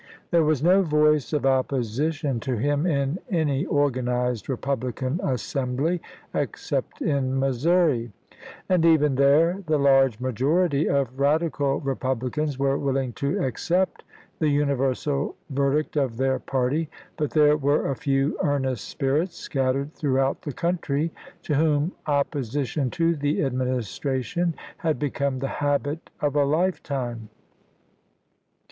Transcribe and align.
There 0.31 0.43
was 0.43 0.63
no 0.63 0.81
voice 0.81 1.31
of 1.31 1.45
opposition 1.45 2.39
to 2.39 2.57
him 2.57 2.87
in 2.87 3.19
any 3.29 3.67
organized 3.67 4.49
Republican 4.49 5.19
assembly, 5.23 6.01
except 6.33 7.03
in 7.03 7.37
Missouri; 7.39 8.11
and 8.67 8.83
even 8.83 9.13
there 9.13 9.61
the 9.67 9.77
large 9.77 10.19
majority 10.19 10.89
of 10.89 11.19
radical 11.19 11.81
Republicans 11.81 12.57
were 12.57 12.79
willing 12.79 13.13
to 13.13 13.43
accept 13.43 14.03
the 14.39 14.49
universal 14.49 15.35
verdict 15.51 15.95
of 15.95 16.17
their 16.17 16.39
party; 16.39 16.89
but 17.15 17.29
there 17.29 17.55
were 17.55 17.91
a 17.91 17.95
few 17.95 18.39
earnest 18.43 18.85
spirits 18.87 19.35
scattered 19.35 19.93
throughout 19.93 20.41
the 20.41 20.51
country 20.51 21.11
to 21.43 21.53
whom 21.53 21.91
opposition 22.07 22.89
to 22.89 23.15
the 23.15 23.43
Administration 23.45 24.55
had 24.77 24.97
become 24.97 25.37
the 25.37 25.47
habit 25.61 26.09
of 26.19 26.35
a 26.35 26.43
lifetime. 26.43 27.29